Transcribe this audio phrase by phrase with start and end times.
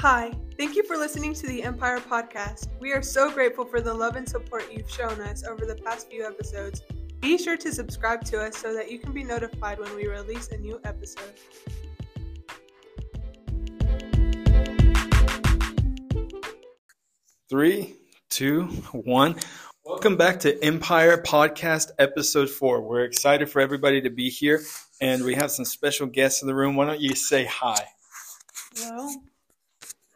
[0.00, 2.68] Hi, thank you for listening to the Empire Podcast.
[2.78, 6.08] We are so grateful for the love and support you've shown us over the past
[6.08, 6.82] few episodes.
[7.18, 10.50] Be sure to subscribe to us so that you can be notified when we release
[10.52, 11.34] a new episode.
[17.50, 17.96] Three,
[18.30, 19.34] two, one.
[19.84, 22.82] Welcome back to Empire Podcast Episode 4.
[22.82, 24.62] We're excited for everybody to be here,
[25.00, 26.76] and we have some special guests in the room.
[26.76, 27.84] Why don't you say hi?
[28.76, 29.10] Hello.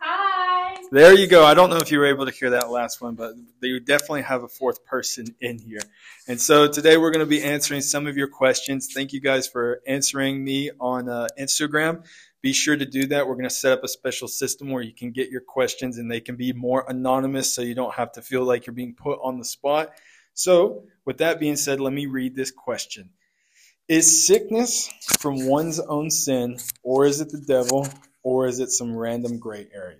[0.05, 0.77] Hi.
[0.91, 1.45] There you go.
[1.45, 4.23] I don't know if you were able to hear that last one, but you definitely
[4.23, 5.79] have a fourth person in here.
[6.27, 8.89] And so today we're going to be answering some of your questions.
[8.93, 12.05] Thank you guys for answering me on uh, Instagram.
[12.41, 13.29] Be sure to do that.
[13.29, 16.11] We're going to set up a special system where you can get your questions and
[16.11, 19.21] they can be more anonymous so you don't have to feel like you're being put
[19.23, 19.93] on the spot.
[20.35, 23.11] So, with that being said, let me read this question
[23.87, 27.87] Is sickness from one's own sin, or is it the devil,
[28.23, 29.99] or is it some random gray area?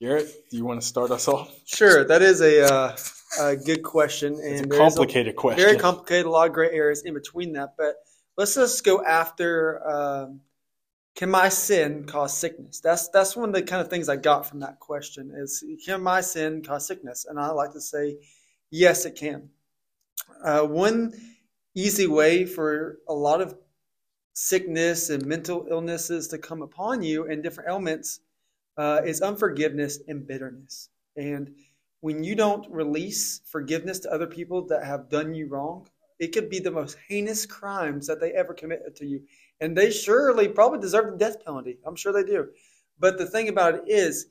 [0.00, 1.54] Garrett, do you want to start us off?
[1.64, 2.96] Sure, that is a, uh,
[3.40, 5.64] a good question, It's a complicated question.
[5.64, 7.74] very complicated, a lot of gray areas in between that.
[7.78, 7.96] But
[8.36, 10.40] let's just go after: um,
[11.16, 12.80] Can my sin cause sickness?
[12.80, 15.32] That's that's one of the kind of things I got from that question.
[15.36, 17.26] Is can my sin cause sickness?
[17.28, 18.18] And I like to say,
[18.70, 19.50] yes, it can.
[20.44, 21.12] Uh, one
[21.74, 23.54] easy way for a lot of
[24.34, 28.20] sickness and mental illnesses to come upon you and different ailments
[28.76, 30.90] uh, is unforgiveness and bitterness.
[31.16, 31.54] And
[32.00, 35.86] when you don't release forgiveness to other people that have done you wrong,
[36.18, 39.22] it could be the most heinous crimes that they ever committed to you.
[39.60, 41.78] And they surely probably deserve the death penalty.
[41.86, 42.48] I'm sure they do.
[42.98, 44.26] But the thing about it is,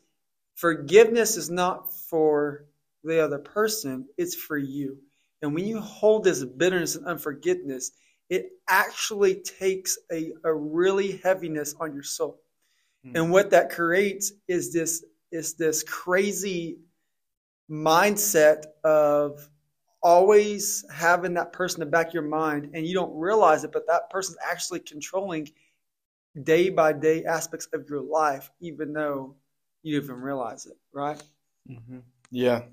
[0.55, 2.65] forgiveness is not for
[3.03, 4.97] the other person, it's for you.
[5.41, 7.91] And when you hold this bitterness and unforgiveness,
[8.29, 12.39] it actually takes a, a really heaviness on your soul.
[13.03, 13.17] Hmm.
[13.17, 16.77] And what that creates is this is this crazy
[17.69, 19.49] mindset of
[20.03, 23.71] always having that person in the back of your mind and you don't realize it,
[23.71, 25.49] but that person's actually controlling
[26.43, 29.35] day by day aspects of your life, even though
[29.81, 31.21] you even realize it, right?
[31.67, 31.99] hmm
[32.31, 32.63] Yeah,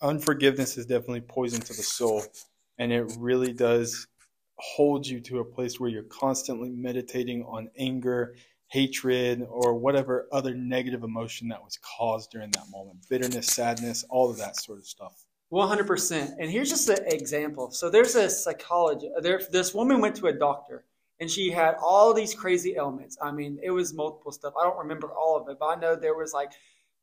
[0.00, 2.24] unforgiveness is definitely poison to the soul,
[2.78, 4.06] and it really does
[4.60, 8.36] hold you to a place where you're constantly meditating on anger,
[8.68, 14.30] hatred, or whatever other negative emotion that was caused during that moment bitterness, sadness, all
[14.30, 15.24] of that sort of stuff.
[15.48, 16.34] One hundred percent.
[16.38, 17.72] And here's just an example.
[17.72, 19.10] So there's a psychologist.
[19.22, 20.84] There, this woman went to a doctor,
[21.18, 23.18] and she had all these crazy ailments.
[23.20, 24.54] I mean, it was multiple stuff.
[24.60, 26.52] I don't remember all of it, but I know there was like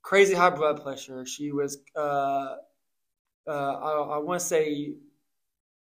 [0.01, 1.25] crazy high blood pressure.
[1.25, 2.55] She was, uh,
[3.45, 4.93] uh, I, I want to say,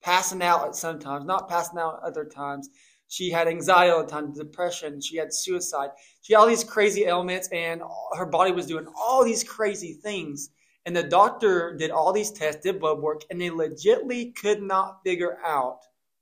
[0.03, 2.69] passing out at some times, not passing out at other times.
[3.07, 5.01] She had anxiety all the time, depression.
[5.01, 5.89] She had suicide.
[6.21, 7.81] She had all these crazy ailments, and
[8.17, 10.49] her body was doing all these crazy things.
[10.85, 14.99] And the doctor did all these tests, did blood work, and they legitly could not
[15.03, 15.79] figure out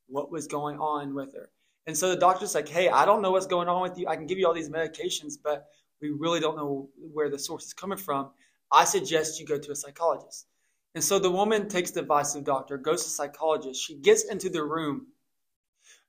[0.08, 1.52] what was going on with her.
[1.88, 4.08] And so the doctor's like, hey, I don't know what's going on with you.
[4.08, 5.68] I can give you all these medications, but
[6.02, 8.32] we really don't know where the source is coming from.
[8.72, 10.48] I suggest you go to a psychologist.
[10.96, 13.82] And so the woman takes the advice of the doctor, goes to psychologist.
[13.82, 15.08] She gets into the room.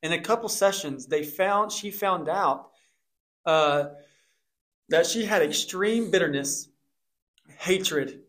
[0.02, 2.70] In a couple sessions, they found she found out
[3.44, 3.90] uh,
[4.88, 6.68] that she had extreme bitterness,
[7.58, 8.20] hatred,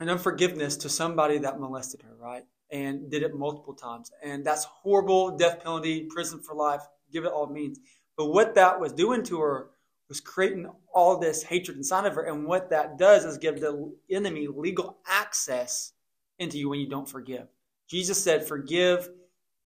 [0.00, 2.44] and unforgiveness to somebody that molested her, right?
[2.70, 4.10] And did it multiple times.
[4.22, 7.78] And that's horrible, death penalty, prison for life, give it all means.
[8.16, 9.70] But what that was doing to her
[10.08, 12.24] was creating all this hatred inside of her.
[12.24, 15.92] And what that does is give the enemy legal access
[16.38, 17.46] into you when you don't forgive.
[17.88, 19.08] Jesus said, Forgive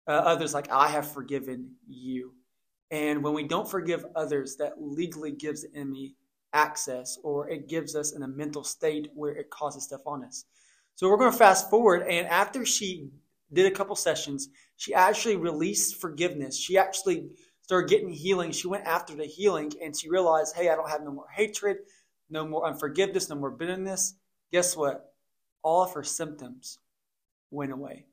[0.07, 2.35] uh, others like I have forgiven you.
[2.91, 6.15] And when we don't forgive others, that legally gives the enemy
[6.53, 10.45] access or it gives us in a mental state where it causes stuff on us.
[10.95, 12.07] So we're going to fast forward.
[12.07, 13.09] And after she
[13.53, 16.59] did a couple sessions, she actually released forgiveness.
[16.59, 17.31] She actually
[17.73, 18.53] started getting healing.
[18.53, 21.79] She went after the healing and she realized, hey, I don't have no more hatred,
[22.29, 24.15] no more unforgiveness, no more bitterness.
[24.53, 25.15] Guess what?
[25.63, 26.81] All of her symptoms
[27.51, 28.05] went away.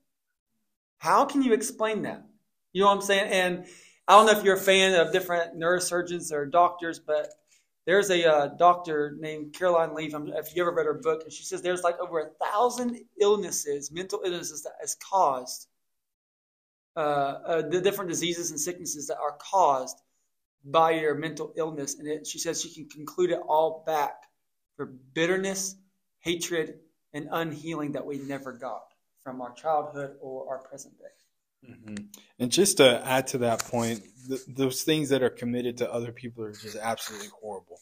[0.99, 2.23] How can you explain that?
[2.71, 3.33] You know what I'm saying?
[3.33, 3.65] And
[4.07, 7.27] I don't know if you're a fan of different neurosurgeons or doctors, but
[7.85, 10.13] there's a uh, doctor named Caroline Leaf.
[10.15, 13.91] If you ever read her book, and she says there's like over a thousand illnesses,
[13.91, 15.67] mental illnesses that is caused,
[16.95, 20.01] the different diseases and sicknesses that are caused
[20.65, 21.97] by your mental illness.
[21.97, 24.23] And it, she says she can conclude it all back
[24.75, 25.75] for bitterness,
[26.19, 26.79] hatred,
[27.13, 28.83] and unhealing that we never got
[29.23, 31.73] from our childhood or our present day.
[31.73, 31.95] hmm
[32.39, 36.11] And just to add to that point, th- those things that are committed to other
[36.11, 37.79] people are just absolutely horrible.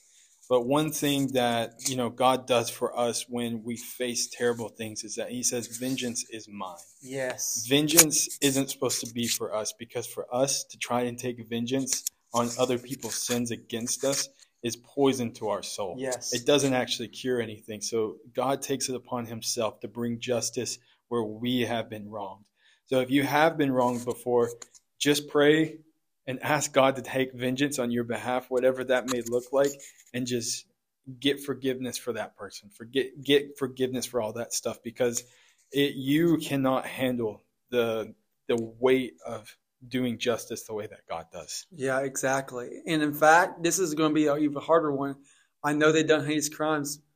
[0.50, 5.04] But one thing that, you know, God does for us when we face terrible things
[5.04, 6.78] is that he says vengeance is mine.
[7.02, 7.66] Yes.
[7.68, 12.06] Vengeance isn't supposed to be for us because for us to try and take vengeance
[12.34, 14.30] on other people's sins against us
[14.64, 15.96] is poison to our soul.
[15.98, 16.34] Yes.
[16.34, 17.82] It doesn't actually cure anything.
[17.82, 20.80] So God takes it upon himself to bring justice
[21.10, 22.46] where we have been wronged.
[22.86, 24.50] So if you have been wronged before,
[24.98, 25.80] just pray
[26.26, 29.72] and ask God to take vengeance on your behalf, whatever that may look like,
[30.18, 30.66] and just
[31.19, 32.69] get forgiveness for that person.
[32.69, 35.24] Forget get forgiveness for all that stuff because
[35.72, 38.14] it, you cannot handle the
[38.48, 39.56] the weight of
[39.88, 41.68] doing justice the way that God does.
[41.72, 42.81] Yeah, exactly.
[42.88, 45.16] And in fact, this is going to be an even harder one.
[45.64, 47.00] I know they've done heinous crimes.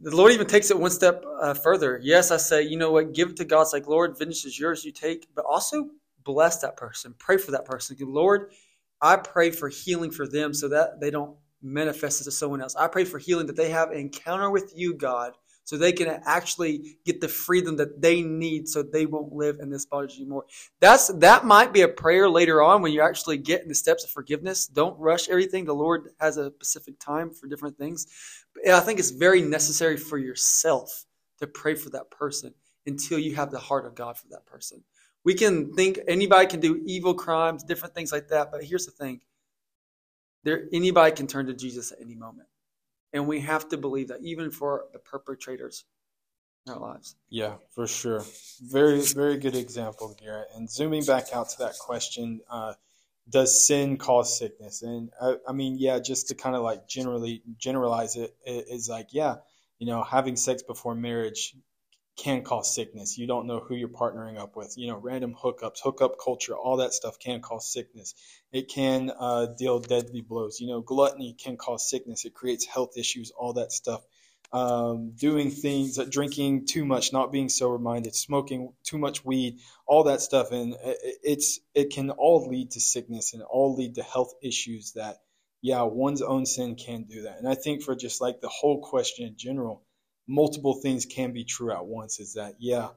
[0.00, 2.00] The Lord even takes it one step uh, further.
[2.02, 3.12] Yes, I say, you know what?
[3.12, 3.62] Give it to God.
[3.62, 4.82] It's like, Lord, vengeance is yours.
[4.82, 5.90] You take, but also
[6.24, 7.14] bless that person.
[7.18, 7.96] Pray for that person.
[8.00, 8.52] Lord,
[9.02, 12.76] I pray for healing for them so that they don't manifest it to someone else.
[12.76, 15.32] I pray for healing that they have an encounter with you, God,
[15.64, 19.68] so they can actually get the freedom that they need so they won't live in
[19.68, 20.44] this bondage anymore.
[20.80, 24.04] That's that might be a prayer later on when you actually get in the steps
[24.04, 24.66] of forgiveness.
[24.66, 25.64] Don't rush everything.
[25.64, 28.06] The Lord has a specific time for different things.
[28.54, 31.04] But I think it's very necessary for yourself
[31.38, 32.54] to pray for that person
[32.86, 34.82] until you have the heart of God for that person.
[35.24, 38.92] We can think anybody can do evil crimes, different things like that, but here's the
[38.92, 39.20] thing.
[40.44, 42.48] There anybody can turn to Jesus at any moment.
[43.12, 45.84] And we have to believe that even for the perpetrators
[46.66, 47.16] in our lives.
[47.30, 48.22] Yeah, for sure.
[48.60, 50.48] Very, very good example, Garrett.
[50.54, 52.74] And zooming back out to that question, uh,
[53.28, 54.82] does sin cause sickness?
[54.82, 58.88] And I, I mean, yeah, just to kind of like generally generalize it, it is
[58.88, 59.36] like, yeah,
[59.78, 61.54] you know, having sex before marriage
[62.18, 63.16] can cause sickness.
[63.16, 64.74] You don't know who you're partnering up with.
[64.76, 68.14] You know, random hookups, hookup culture, all that stuff can cause sickness.
[68.52, 70.60] It can uh, deal deadly blows.
[70.60, 72.24] You know, gluttony can cause sickness.
[72.24, 74.02] It creates health issues, all that stuff.
[74.50, 79.58] Um, doing things, uh, drinking too much, not being sober minded, smoking too much weed,
[79.86, 80.74] all that stuff, and
[81.22, 84.92] it's it can all lead to sickness and all lead to health issues.
[84.92, 85.18] That
[85.60, 87.38] yeah, one's own sin can do that.
[87.38, 89.82] And I think for just like the whole question in general
[90.28, 92.90] multiple things can be true at once is that, yeah,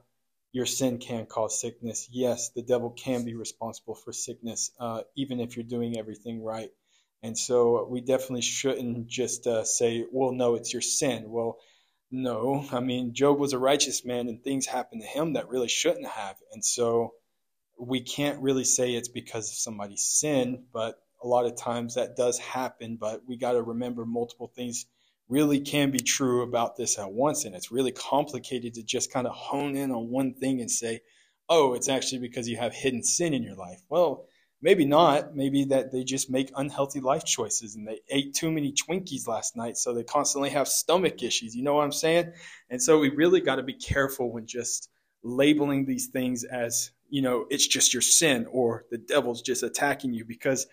[0.52, 2.08] your sin can cause sickness.
[2.12, 6.70] Yes, the devil can be responsible for sickness, uh, even if you're doing everything right.
[7.22, 11.30] And so we definitely shouldn't just uh, say, well, no, it's your sin.
[11.30, 11.58] Well,
[12.10, 12.66] no.
[12.70, 16.06] I mean, Job was a righteous man and things happened to him that really shouldn't
[16.06, 16.36] have.
[16.52, 17.14] And so
[17.78, 22.16] we can't really say it's because of somebody's sin, but a lot of times that
[22.16, 22.98] does happen.
[23.00, 24.84] But we got to remember multiple things
[25.32, 27.46] really can be true about this at once.
[27.46, 31.00] And it's really complicated to just kind of hone in on one thing and say,
[31.48, 33.80] oh, it's actually because you have hidden sin in your life.
[33.88, 34.26] Well,
[34.60, 35.34] maybe not.
[35.34, 39.56] Maybe that they just make unhealthy life choices and they ate too many Twinkies last
[39.56, 41.56] night, so they constantly have stomach issues.
[41.56, 42.32] You know what I'm saying?
[42.68, 44.90] And so we really got to be careful when just
[45.24, 50.12] labeling these things as, you know, it's just your sin or the devil's just attacking
[50.12, 50.66] you because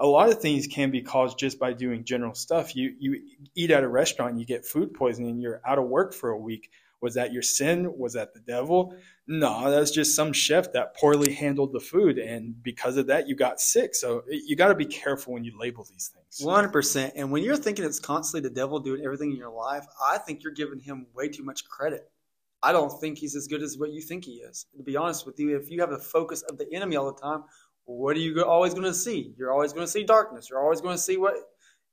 [0.00, 2.74] a lot of things can be caused just by doing general stuff.
[2.76, 3.20] You you
[3.54, 6.70] eat at a restaurant, you get food poisoning, you're out of work for a week.
[7.00, 7.96] Was that your sin?
[7.96, 8.92] Was that the devil?
[9.28, 13.36] No, that's just some chef that poorly handled the food, and because of that, you
[13.36, 13.94] got sick.
[13.94, 16.44] So you got to be careful when you label these things.
[16.44, 17.12] One hundred percent.
[17.14, 20.42] And when you're thinking it's constantly the devil doing everything in your life, I think
[20.42, 22.10] you're giving him way too much credit.
[22.60, 24.66] I don't think he's as good as what you think he is.
[24.76, 27.20] To be honest with you, if you have the focus of the enemy all the
[27.20, 27.44] time,
[27.88, 29.32] what are you always going to see?
[29.38, 30.50] You're always going to see darkness.
[30.50, 31.34] You're always going to see what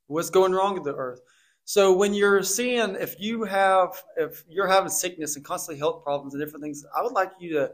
[0.07, 1.21] what's going wrong with the earth.
[1.63, 6.33] So when you're seeing if you have if you're having sickness and constantly health problems
[6.33, 7.71] and different things, I would like you to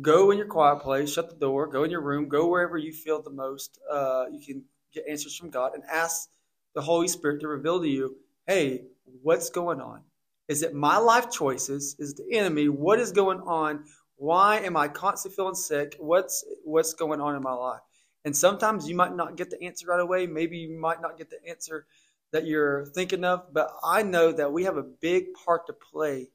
[0.00, 2.92] go in your quiet place, shut the door, go in your room, go wherever you
[2.92, 3.80] feel the most.
[3.90, 4.62] Uh, you can
[4.94, 6.30] get answers from God and ask
[6.74, 8.84] the Holy Spirit to reveal to you, hey,
[9.22, 10.02] what's going on?
[10.46, 11.96] Is it my life choices?
[11.98, 12.68] Is the enemy?
[12.68, 13.84] What is going on?
[14.18, 15.96] Why am I constantly feeling sick?
[15.98, 17.80] What's what's going on in my life?
[18.24, 20.26] And sometimes you might not get the answer right away.
[20.26, 21.86] Maybe you might not get the answer
[22.32, 26.28] that you're thinking of, but I know that we have a big part to play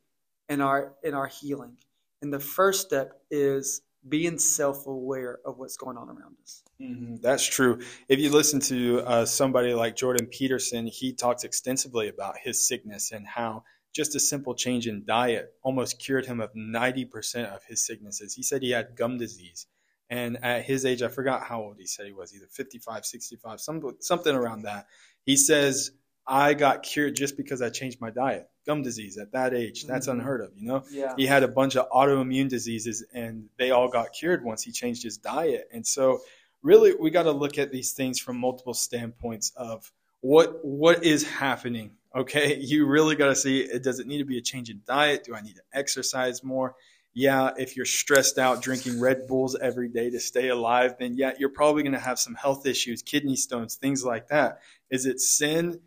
[0.50, 1.78] in our in our healing.
[2.22, 6.64] And the first step is being self-aware of what's going on around us.
[6.82, 7.18] Mm-hmm.
[7.18, 7.80] That's true.
[8.10, 13.12] If you listen to uh, somebody like Jordan Peterson, he talks extensively about his sickness
[13.12, 13.64] and how
[13.94, 18.34] just a simple change in diet almost cured him of 90% of his sicknesses.
[18.34, 19.68] He said he had gum disease.
[20.10, 23.62] And at his age, I forgot how old he said he was, either 55, 65,
[23.62, 24.88] some, something around that.
[25.26, 25.92] He says,
[26.28, 28.50] I got cured just because I changed my diet.
[28.66, 30.20] Gum disease at that age, that's mm-hmm.
[30.20, 30.84] unheard of, you know?
[30.90, 31.14] Yeah.
[31.18, 35.04] He had a bunch of autoimmune diseases and they all got cured once he changed
[35.04, 35.68] his diet.
[35.72, 36.22] And so,
[36.62, 41.28] really, we got to look at these things from multiple standpoints of what what is
[41.28, 41.92] happening?
[42.16, 43.68] Okay, you really got to see.
[43.80, 45.24] Does it need to be a change in diet?
[45.24, 46.76] Do I need to exercise more?
[47.16, 51.34] Yeah, if you're stressed out drinking Red Bulls every day to stay alive, then yeah,
[51.38, 54.62] you're probably going to have some health issues, kidney stones, things like that.
[54.90, 55.80] Is it sin?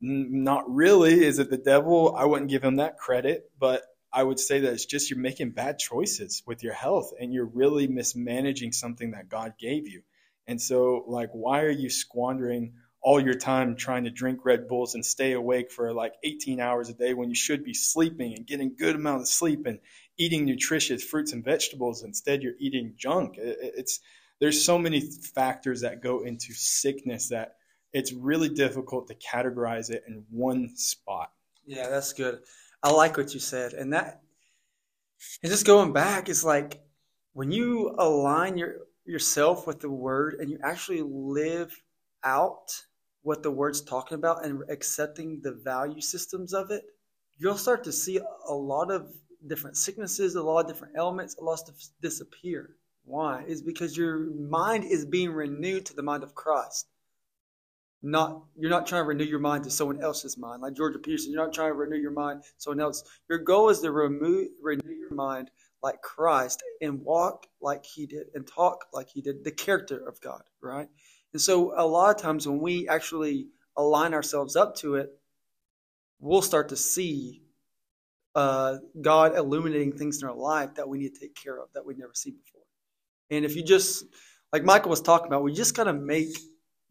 [0.00, 1.24] Not really.
[1.24, 2.16] Is it the devil?
[2.16, 5.50] I wouldn't give him that credit, but I would say that it's just you're making
[5.50, 10.02] bad choices with your health and you're really mismanaging something that God gave you.
[10.48, 14.94] And so, like, why are you squandering all your time trying to drink Red Bulls
[14.94, 18.46] and stay awake for like 18 hours a day when you should be sleeping and
[18.46, 19.80] getting good amount of sleep and
[20.18, 22.04] eating nutritious fruits and vegetables?
[22.04, 23.34] Instead, you're eating junk.
[23.38, 24.00] It's
[24.40, 27.56] there's so many factors that go into sickness that
[27.92, 31.32] it's really difficult to categorize it in one spot.
[31.66, 32.40] Yeah, that's good.
[32.82, 34.22] I like what you said, and that
[35.42, 36.80] and just going back, is like
[37.32, 41.74] when you align your yourself with the word and you actually live
[42.24, 42.84] out
[43.22, 46.82] what the word's talking about and accepting the value systems of it,
[47.38, 49.12] you'll start to see a lot of
[49.46, 52.76] different sicknesses, a lot of different elements, a lot of disappear.
[53.04, 53.44] Why?
[53.46, 56.86] Is because your mind is being renewed to the mind of Christ.
[58.04, 60.62] Not you're not trying to renew your mind to someone else's mind.
[60.62, 63.04] Like Jordan Peterson, you're not trying to renew your mind to someone else.
[63.28, 65.50] Your goal is to remove renew your mind
[65.82, 70.20] like Christ and walk like he did and talk like he did, the character of
[70.20, 70.88] God, right?
[71.32, 75.10] And so a lot of times when we actually align ourselves up to it,
[76.20, 77.42] we'll start to see
[78.34, 81.84] uh, God illuminating things in our life that we need to take care of that
[81.84, 82.62] we've never seen before.
[83.30, 84.04] And if you just,
[84.52, 86.36] like Michael was talking about, we just got to make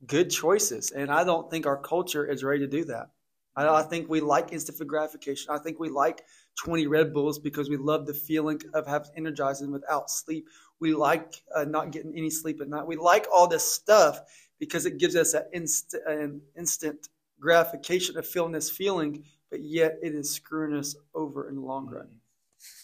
[0.05, 0.91] good choices.
[0.91, 3.10] And I don't think our culture is ready to do that.
[3.55, 5.53] I, I think we like instant gratification.
[5.53, 6.24] I think we like
[6.60, 10.48] 20 Red Bulls because we love the feeling of having energizing without sleep.
[10.82, 12.88] We like uh, not getting any sleep at night.
[12.88, 14.20] We like all this stuff
[14.60, 17.08] because it gives us that inst- an instant
[17.40, 21.88] gratification of feeling this feeling, but yet it is screwing us over in the long
[21.88, 22.08] run.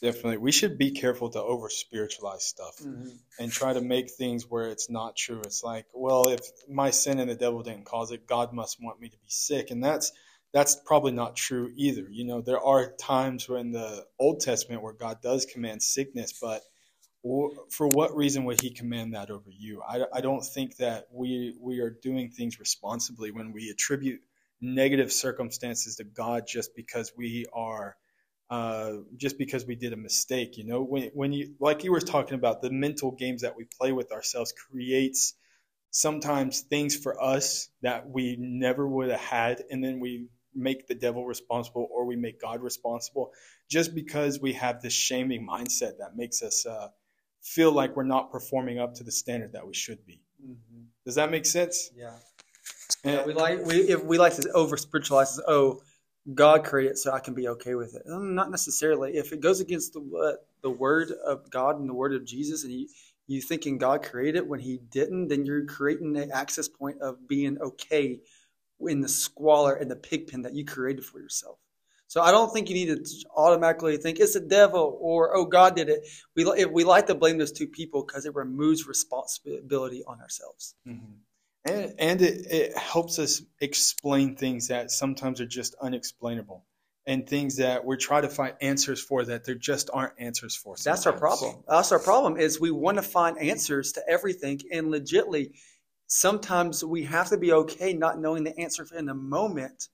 [0.01, 0.37] Definitely.
[0.37, 3.09] We should be careful to over spiritualize stuff Mm-hmm.
[3.39, 5.41] and try to make things where it's not true.
[5.41, 8.99] It's like, well, if my sin and the devil didn't cause it, God must want
[8.99, 9.71] me to be sick.
[9.71, 10.11] And that's
[10.53, 12.07] that's probably not true either.
[12.09, 16.61] You know, there are times in the Old Testament where God does command sickness, but
[17.69, 19.81] for what reason would He command that over you?
[19.87, 24.21] I, I don't think that we we are doing things responsibly when we attribute
[24.61, 27.97] negative circumstances to God just because we are
[28.49, 30.57] uh, just because we did a mistake.
[30.57, 33.65] You know, when when you like you were talking about the mental games that we
[33.65, 35.33] play with ourselves creates
[35.91, 40.95] sometimes things for us that we never would have had, and then we make the
[40.95, 43.31] devil responsible or we make God responsible
[43.69, 46.87] just because we have this shaming mindset that makes us uh,
[47.47, 50.21] feel like we're not performing up to the standard that we should be.
[50.43, 50.83] Mm-hmm.
[51.05, 51.91] Does that make sense?
[51.95, 52.11] Yeah.
[53.03, 55.39] Yeah, we like we if we like to over spiritualize.
[55.47, 55.81] Oh,
[56.33, 58.03] God created so I can be okay with it.
[58.11, 59.15] Um, not necessarily.
[59.15, 62.63] If it goes against the uh, the word of God and the word of Jesus,
[62.63, 62.87] and you
[63.27, 67.27] you thinking God created it when He didn't, then you're creating an access point of
[67.27, 68.19] being okay
[68.81, 71.57] in the squalor and the pigpen that you created for yourself.
[72.07, 75.75] So I don't think you need to automatically think it's the devil or oh God
[75.75, 76.07] did it.
[76.35, 80.75] We we like to blame those two people because it removes responsibility on ourselves.
[80.87, 81.13] Mm-hmm.
[81.65, 86.65] And, and it, it helps us explain things that sometimes are just unexplainable
[87.05, 90.77] and things that we're trying to find answers for that there just aren't answers for.
[90.77, 91.03] Sometimes.
[91.03, 91.63] That's our problem.
[91.67, 95.51] That's our problem is we want to find answers to everything and legitly
[96.07, 99.89] sometimes we have to be okay not knowing the answer in the moment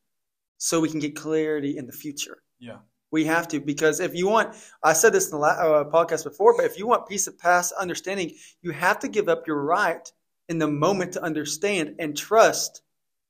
[0.64, 2.38] so we can get clarity in the future.
[2.58, 2.78] Yeah.
[3.12, 6.56] We have to because if you want, I said this in the uh, podcast before,
[6.56, 10.10] but if you want peace of past understanding, you have to give up your right
[10.48, 12.82] in the moment to understand and trust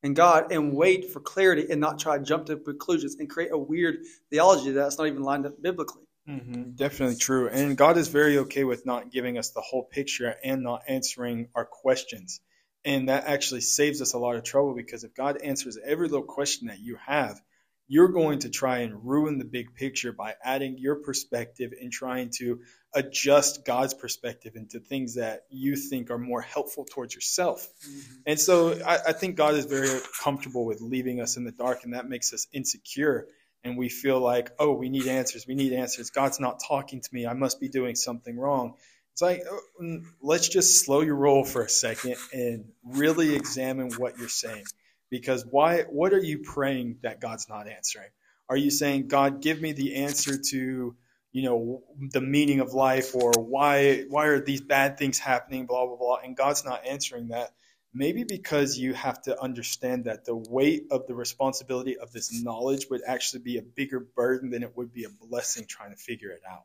[0.04, 3.52] in God and wait for clarity and not try to jump to conclusions and create
[3.52, 3.98] a weird
[4.30, 6.04] theology that's not even lined up biblically.
[6.30, 6.74] Mm-hmm.
[6.76, 7.50] Definitely true.
[7.50, 11.48] And God is very okay with not giving us the whole picture and not answering
[11.56, 12.42] our questions.
[12.86, 16.26] And that actually saves us a lot of trouble because if God answers every little
[16.26, 17.42] question that you have,
[17.88, 22.30] you're going to try and ruin the big picture by adding your perspective and trying
[22.38, 22.60] to
[22.94, 27.68] adjust God's perspective into things that you think are more helpful towards yourself.
[27.88, 28.14] Mm-hmm.
[28.28, 31.84] And so I, I, think God is very comfortable with leaving us in the dark,
[31.84, 33.28] and that makes us insecure.
[33.64, 35.48] And we feel like, oh, we need answers.
[35.48, 36.10] We need answers.
[36.10, 37.26] God's not talking to me.
[37.26, 38.76] I must be doing something wrong.
[39.14, 43.92] It's like, oh, mm, let's just slow your roll for a second and really examine
[43.98, 44.66] what you're saying.
[45.12, 45.84] Because why?
[45.84, 48.10] What are you praying that God's not answering?
[48.50, 50.96] Are you saying, God, give me the answer to,
[51.34, 55.68] you know, the meaning of life, or why why are these bad things happening?
[55.68, 56.18] Blah blah blah.
[56.24, 57.52] And God's not answering that.
[57.94, 62.88] maybe because you have to understand that the weight of the responsibility of this knowledge
[62.90, 66.32] would actually be a bigger burden than it would be a blessing trying to figure
[66.32, 66.64] it out.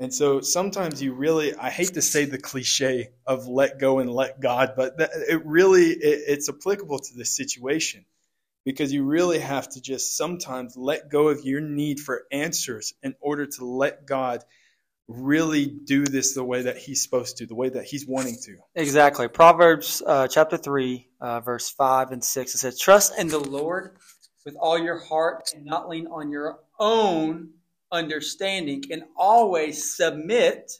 [0.00, 4.10] And so sometimes you really, I hate to say the cliche of let go and
[4.10, 8.04] let God, but it really, it, it's applicable to this situation
[8.64, 13.14] because you really have to just sometimes let go of your need for answers in
[13.20, 14.42] order to let God
[15.06, 18.56] really do this the way that he's supposed to, the way that he's wanting to.
[18.74, 19.28] Exactly.
[19.28, 22.54] Proverbs uh, chapter 3, uh, verse 5 and 6.
[22.54, 23.96] It says, Trust in the Lord
[24.44, 27.50] with all your heart and not lean on your own
[27.94, 30.72] understanding, and always submit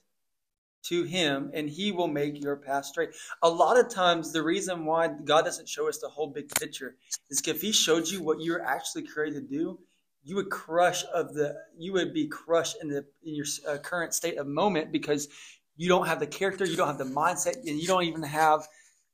[0.85, 3.11] to him and he will make your path straight.
[3.43, 6.97] A lot of times the reason why God doesn't show us the whole big picture
[7.31, 9.79] is if he showed you what you're actually created to do,
[10.25, 14.15] you would crush of the you would be crushed in the in your uh, current
[14.15, 15.29] state of moment because
[15.77, 18.67] you don't have the character, you don't have the mindset, and you don't even have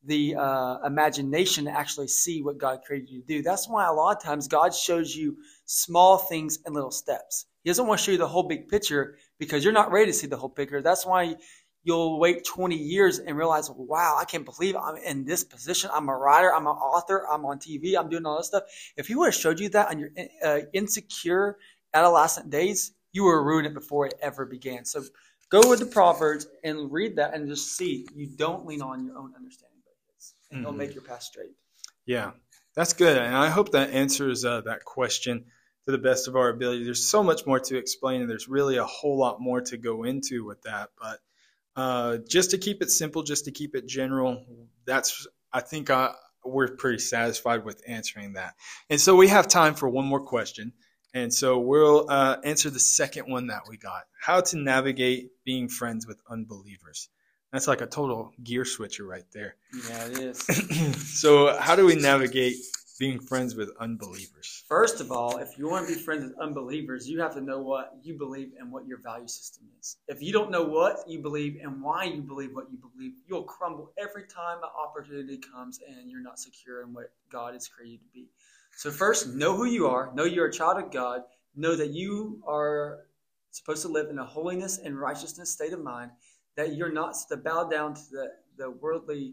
[0.04, 3.42] the uh, imagination to actually see what God created you to do.
[3.42, 7.46] That's why a lot of times God shows you small things and little steps.
[7.62, 10.12] He doesn't want to show you the whole big picture because you're not ready to
[10.12, 10.80] see the whole picture.
[10.80, 11.36] That's why
[11.82, 15.90] you'll wait 20 years and realize, wow, I can't believe I'm in this position.
[15.92, 18.64] I'm a writer, I'm an author, I'm on TV, I'm doing all this stuff.
[18.96, 20.10] If he would have showed you that on your
[20.44, 21.58] uh, insecure
[21.94, 24.84] adolescent days, you would ruin it before it ever began.
[24.84, 25.02] So
[25.50, 29.18] go with the Proverbs and read that and just see you don't lean on your
[29.18, 29.80] own understanding,
[30.50, 30.66] and mm-hmm.
[30.66, 31.52] it'll make your path straight.
[32.06, 32.32] Yeah,
[32.74, 33.16] that's good.
[33.16, 35.44] And I hope that answers uh, that question
[35.86, 36.84] to the best of our ability.
[36.84, 40.04] There's so much more to explain, and there's really a whole lot more to go
[40.04, 40.90] into with that.
[41.00, 41.18] But
[41.76, 44.44] uh, just to keep it simple, just to keep it general,
[44.86, 46.12] that's I think I,
[46.44, 48.54] we're pretty satisfied with answering that.
[48.88, 50.72] And so we have time for one more question.
[51.12, 55.68] And so we'll uh, answer the second one that we got how to navigate being
[55.68, 57.08] friends with unbelievers.
[57.52, 59.56] That's like a total gear switcher right there.
[59.88, 61.18] Yeah, it is.
[61.20, 62.54] so, how do we navigate
[63.00, 64.62] being friends with unbelievers?
[64.68, 67.58] First of all, if you want to be friends with unbelievers, you have to know
[67.58, 69.96] what you believe and what your value system is.
[70.06, 73.44] If you don't know what you believe and why you believe what you believe, you'll
[73.44, 78.00] crumble every time an opportunity comes and you're not secure in what God has created
[78.00, 78.26] to be.
[78.76, 81.22] So, first, know who you are, know you're a child of God,
[81.56, 83.06] know that you are
[83.50, 86.10] supposed to live in a holiness and righteousness state of mind,
[86.56, 89.32] that you're not to bow down to the, the worldly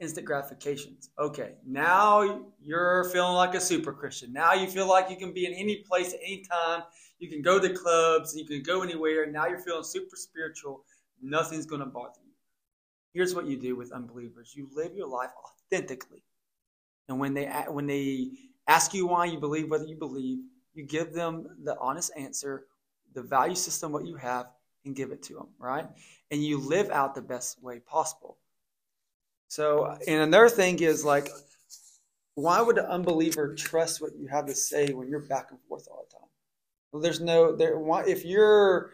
[0.00, 1.10] instant gratifications.
[1.18, 4.32] Okay, now you're feeling like a super Christian.
[4.32, 6.82] Now you feel like you can be in any place at any time.
[7.18, 9.30] You can go to clubs, you can go anywhere.
[9.30, 10.84] Now you're feeling super spiritual.
[11.22, 12.32] Nothing's going to bother you.
[13.12, 16.22] Here's what you do with unbelievers you live your life authentically.
[17.08, 18.28] And when they, when they
[18.68, 20.38] ask you why you believe whether you believe,
[20.74, 22.66] you give them the honest answer,
[23.14, 24.46] the value system, what you have,
[24.84, 25.86] and give it to them, right?
[26.30, 28.36] And you live out the best way possible.
[29.48, 31.28] So, and another thing is like,
[32.34, 35.88] why would an unbeliever trust what you have to say when you're back and forth
[35.90, 36.28] all the time?
[36.92, 37.76] Well, there's no there.
[38.06, 38.92] If you're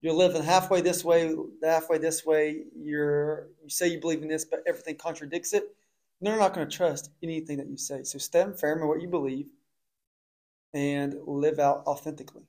[0.00, 4.44] you're living halfway this way, halfway this way, you're you say you believe in this,
[4.44, 5.64] but everything contradicts it.
[6.20, 8.04] They're not going to trust anything that you say.
[8.04, 9.50] So stand firm in what you believe
[10.72, 12.44] and live out authentically.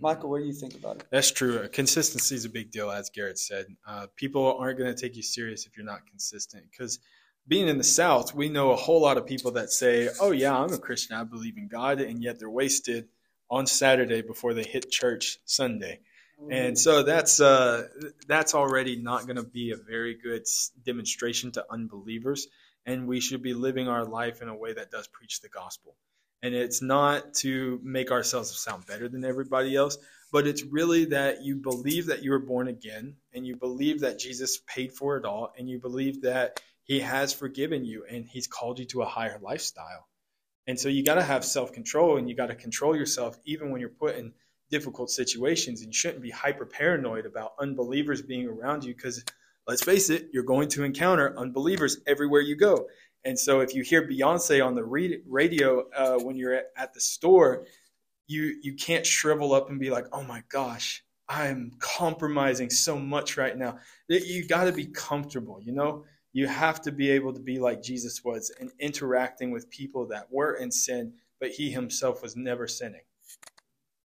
[0.00, 1.06] Michael, what do you think about it?
[1.10, 1.68] That's true.
[1.68, 3.66] Consistency is a big deal, as Garrett said.
[3.86, 6.64] Uh, people aren't going to take you serious if you're not consistent.
[6.70, 6.98] Because
[7.46, 10.56] being in the South, we know a whole lot of people that say, "Oh yeah,
[10.56, 11.16] I'm a Christian.
[11.16, 13.08] I believe in God," and yet they're wasted
[13.50, 16.00] on Saturday before they hit church Sunday.
[16.50, 17.88] And so that's uh,
[18.28, 20.44] that's already not going to be a very good
[20.84, 22.46] demonstration to unbelievers.
[22.86, 25.96] And we should be living our life in a way that does preach the gospel.
[26.42, 29.98] And it's not to make ourselves sound better than everybody else,
[30.30, 34.18] but it's really that you believe that you were born again and you believe that
[34.18, 38.46] Jesus paid for it all and you believe that he has forgiven you and he's
[38.46, 40.06] called you to a higher lifestyle.
[40.66, 43.70] And so you got to have self control and you got to control yourself even
[43.70, 44.32] when you're put in
[44.70, 45.80] difficult situations.
[45.80, 49.24] And you shouldn't be hyper paranoid about unbelievers being around you because
[49.66, 52.86] let's face it, you're going to encounter unbelievers everywhere you go.
[53.24, 57.66] And so if you hear Beyonce on the radio uh, when you're at, the store,
[58.26, 63.36] you you can't shrivel up and be like, "Oh my gosh, I'm compromising so much
[63.36, 63.78] right now."
[64.08, 66.04] You got to be comfortable, you know.
[66.32, 70.30] You have to be able to be like Jesus was and interacting with people that
[70.30, 73.02] were in sin, but he himself was never sinning.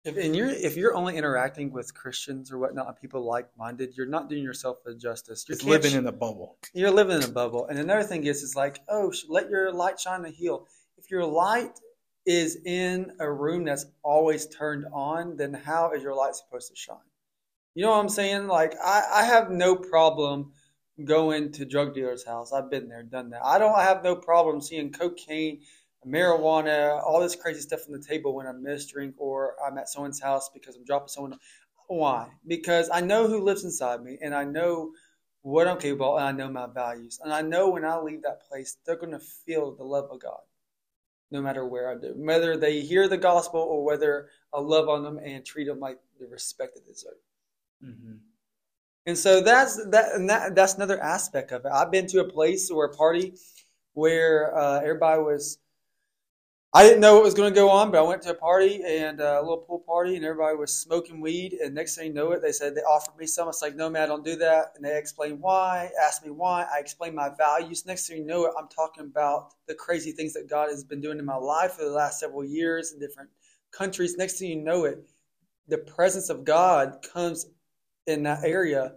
[0.06, 4.06] If and you're if you're only interacting with Christians or whatnot, people like minded, you're
[4.06, 5.46] not doing yourself a justice.
[5.48, 6.58] You're living in a bubble.
[6.74, 7.68] You're living in a bubble.
[7.68, 10.68] And another thing is, is like, oh, let your light shine the heal.
[10.98, 11.80] If your light
[12.26, 16.76] is in a room that's always turned on, then how is your light supposed to
[16.76, 16.98] shine?
[17.76, 18.48] You know what I'm saying?
[18.48, 20.52] Like, I, I have no problem
[21.04, 22.54] going to drug dealers' house.
[22.54, 23.44] I've been there, done that.
[23.44, 25.62] I don't I have no problem seeing cocaine,
[26.08, 30.22] marijuana, all this crazy stuff on the table when I'm ministering or I'm at someone's
[30.22, 31.38] house because I'm dropping someone.
[31.88, 32.30] Why?
[32.48, 34.92] Because I know who lives inside me and I know
[35.42, 37.20] what I'm capable and I know my values.
[37.24, 40.20] And I know when I leave that place, they're going to feel the love of
[40.20, 40.40] God
[41.34, 42.14] no matter where I do.
[42.16, 45.98] Whether they hear the gospel or whether I love on them and treat them like
[46.20, 47.14] the respect that they deserve.
[47.84, 48.14] Mm-hmm.
[49.06, 51.72] And so that's that, and that that's another aspect of it.
[51.74, 53.34] I've been to a place or a party
[53.94, 55.58] where uh, everybody was.
[56.76, 58.82] I didn't know what was going to go on, but I went to a party
[58.84, 61.54] and uh, a little pool party, and everybody was smoking weed.
[61.54, 63.48] And next thing you know, it they said they offered me some.
[63.48, 64.74] It's like, no, man, don't do that.
[64.76, 66.66] And they explained why, asked me why.
[66.74, 67.86] I explained my values.
[67.86, 71.00] Next thing you know, it, I'm talking about the crazy things that God has been
[71.00, 73.30] doing in my life for the last several years in different
[73.72, 74.18] countries.
[74.18, 75.08] Next thing you know, it
[75.68, 77.46] the presence of God comes
[78.08, 78.94] in that area,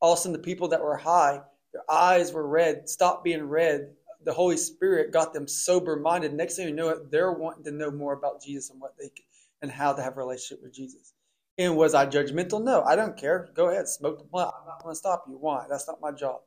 [0.00, 1.40] all of a sudden the people that were high,
[1.72, 3.92] their eyes were red, stopped being red.
[4.24, 6.34] The Holy Spirit got them sober minded.
[6.34, 9.10] Next thing you know it, they're wanting to know more about Jesus and what they
[9.62, 11.14] and how to have a relationship with Jesus.
[11.58, 12.62] And was I judgmental?
[12.62, 13.50] No, I don't care.
[13.54, 14.54] Go ahead, smoke the blunt.
[14.58, 15.36] I'm not going to stop you.
[15.36, 15.66] Why?
[15.68, 16.40] That's not my job.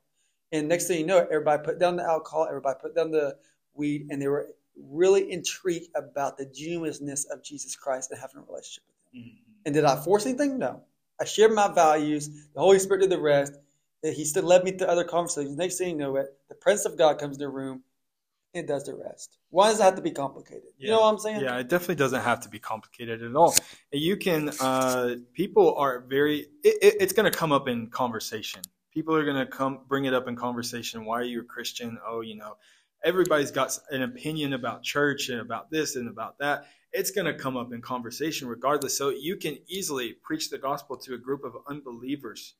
[0.51, 3.35] And next thing you know, everybody put down the alcohol, everybody put down the
[3.73, 8.41] weed, and they were really intrigued about the genuineness of Jesus Christ and having a
[8.41, 9.29] relationship with Him.
[9.29, 9.37] Mm-hmm.
[9.65, 10.57] And did I force anything?
[10.57, 10.81] No.
[11.19, 12.29] I shared my values.
[12.53, 13.53] The Holy Spirit did the rest.
[14.03, 15.57] He still led me to other conversations.
[15.57, 17.83] Next thing you know it, the Prince of God comes to the room
[18.53, 19.37] and does the rest.
[19.49, 20.69] Why does it have to be complicated?
[20.77, 20.85] Yeah.
[20.85, 21.41] You know what I'm saying?
[21.41, 23.55] Yeah, it definitely doesn't have to be complicated at all.
[23.91, 28.61] You can, uh, people are very, it, it, it's going to come up in conversation.
[28.93, 31.05] People are going to come bring it up in conversation.
[31.05, 31.97] Why are you a Christian?
[32.05, 32.57] Oh, you know,
[33.03, 37.33] everybody's got an opinion about church and about this and about that it's going to
[37.33, 38.95] come up in conversation regardless.
[38.95, 42.53] So you can easily preach the gospel to a group of unbelievers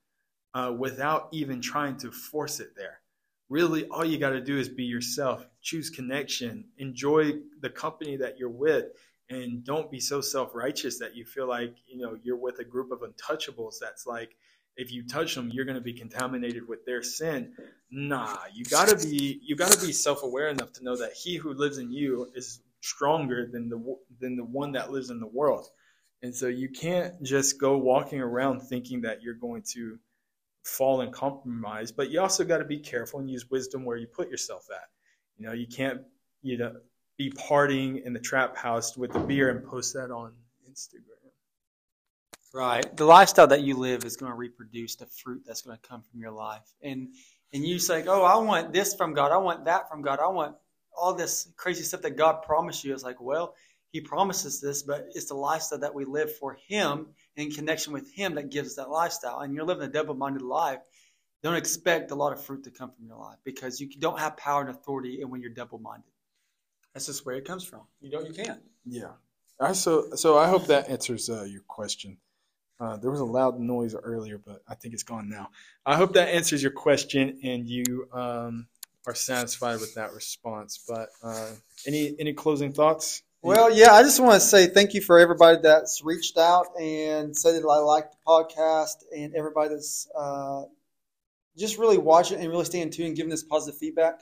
[0.54, 3.00] uh, without even trying to force it there.
[3.50, 8.38] Really, all you got to do is be yourself, choose connection, enjoy the company that
[8.40, 8.86] you're with,
[9.30, 12.92] and don't be so self-righteous that you feel like you know you're with a group
[12.92, 13.76] of untouchables.
[13.80, 14.36] That's like
[14.76, 17.54] if you touch them, you're going to be contaminated with their sin.
[17.92, 21.36] Nah, you got to be you got to be self-aware enough to know that He
[21.36, 25.28] who lives in you is stronger than the than the one that lives in the
[25.28, 25.68] world.
[26.22, 30.00] And so you can't just go walking around thinking that you're going to
[30.64, 34.08] fall and compromise, but you also got to be careful and use wisdom where you
[34.08, 34.90] put yourself at.
[35.38, 36.02] You know, you can't
[36.42, 36.74] you know
[37.18, 40.34] be partying in the trap house with the beer and post that on
[40.70, 41.14] Instagram.
[42.54, 42.96] Right.
[42.96, 46.04] The lifestyle that you live is going to reproduce the fruit that's going to come
[46.04, 46.72] from your life.
[46.84, 47.10] And
[47.52, 49.32] and you say, "Oh, I want this from God.
[49.32, 50.20] I want that from God.
[50.20, 50.56] I want
[50.96, 52.94] all this crazy stuff that God promised you.
[52.94, 53.56] It's like, well,
[53.92, 58.12] He promises this, but it's the lifestyle that we live for Him in connection with
[58.12, 59.40] Him that gives that lifestyle.
[59.40, 60.80] And you're living a double minded life.
[61.42, 64.38] Don't expect a lot of fruit to come from your life because you don't have
[64.38, 66.10] power and authority and when you're double minded.
[66.94, 67.82] That's just where it comes from.
[68.02, 68.62] You don't, you can't.
[68.86, 69.12] Yeah.
[69.60, 72.18] I so so I hope that answers uh, your question.
[72.80, 75.50] Uh, there was a loud noise earlier, but I think it's gone now.
[75.86, 78.68] I hope that answers your question, and you um,
[79.06, 80.84] are satisfied with that response.
[80.88, 81.52] But uh,
[81.88, 83.22] any any closing thoughts?
[83.44, 87.38] Well, yeah, I just want to say thank you for everybody that's reached out and
[87.38, 90.64] said that I like the podcast, and everybody that's uh,
[91.58, 94.22] just really watching and really staying tuned and giving us positive feedback.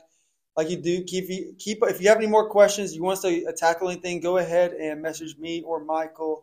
[0.56, 1.78] Like you do, keep keep.
[1.82, 5.00] If you have any more questions, you want us to tackle anything, go ahead and
[5.00, 6.42] message me or Michael,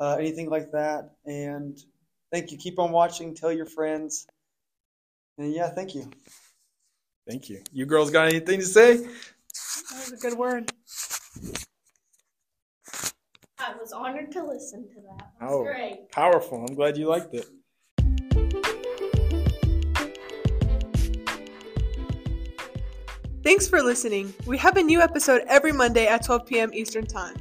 [0.00, 1.10] uh, anything like that.
[1.26, 1.78] And
[2.32, 2.56] thank you.
[2.56, 3.34] Keep on watching.
[3.34, 4.26] Tell your friends.
[5.36, 6.10] And yeah, thank you.
[7.28, 7.62] Thank you.
[7.70, 8.96] You girls got anything to say?
[8.96, 9.08] That
[9.92, 10.72] was a good word.
[13.66, 15.30] I was honored to listen to that.
[15.40, 16.10] That's oh, great.
[16.10, 16.66] Powerful.
[16.68, 17.46] I'm glad you liked it.
[23.42, 24.34] Thanks for listening.
[24.46, 26.74] We have a new episode every Monday at 12 p.m.
[26.74, 27.36] Eastern Time.